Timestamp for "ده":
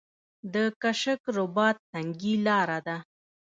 2.87-2.97